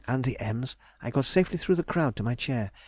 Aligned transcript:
and 0.07 0.23
the 0.23 0.39
M.'s 0.39 0.75
I 0.99 1.11
got 1.11 1.25
safely 1.25 1.59
through 1.59 1.75
the 1.75 1.83
crowd 1.83 2.15
to 2.15 2.23
my 2.23 2.33
chair. 2.33 2.71